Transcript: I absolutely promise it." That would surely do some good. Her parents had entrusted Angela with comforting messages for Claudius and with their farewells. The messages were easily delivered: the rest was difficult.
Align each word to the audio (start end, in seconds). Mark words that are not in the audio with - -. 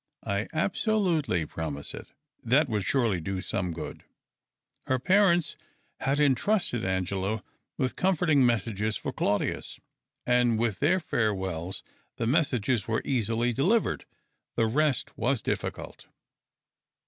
I 0.25 0.47
absolutely 0.51 1.45
promise 1.45 1.93
it." 1.93 2.09
That 2.43 2.67
would 2.67 2.83
surely 2.83 3.21
do 3.21 3.39
some 3.39 3.71
good. 3.71 4.03
Her 4.87 4.97
parents 4.97 5.55
had 5.99 6.19
entrusted 6.19 6.83
Angela 6.83 7.43
with 7.77 7.95
comforting 7.95 8.43
messages 8.43 8.97
for 8.97 9.13
Claudius 9.13 9.79
and 10.25 10.57
with 10.57 10.79
their 10.79 10.99
farewells. 10.99 11.83
The 12.17 12.25
messages 12.25 12.87
were 12.87 13.03
easily 13.05 13.53
delivered: 13.53 14.05
the 14.55 14.65
rest 14.65 15.15
was 15.19 15.43
difficult. 15.43 16.07